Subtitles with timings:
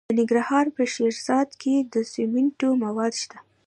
[0.07, 3.37] د ننګرهار په شیرزاد کې د سمنټو مواد شته.